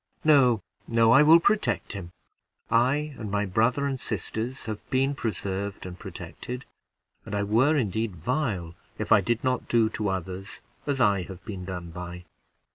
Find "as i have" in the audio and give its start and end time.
10.87-11.45